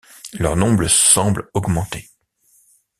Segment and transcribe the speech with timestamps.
[0.33, 2.09] Leur nombre semble augmenter.